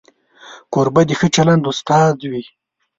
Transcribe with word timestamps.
کوربه 0.73 1.01
د 1.07 1.11
ښه 1.19 1.27
چلند 1.35 1.63
استاد 1.71 2.17
وي. 2.31 2.43